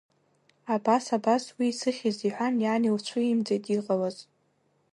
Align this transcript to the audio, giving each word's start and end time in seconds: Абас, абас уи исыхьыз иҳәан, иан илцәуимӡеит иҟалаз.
Абас, 0.73 1.05
абас 1.17 1.43
уи 1.57 1.67
исыхьыз 1.71 2.17
иҳәан, 2.27 2.55
иан 2.63 2.83
илцәуимӡеит 2.87 3.65
иҟалаз. 3.75 4.17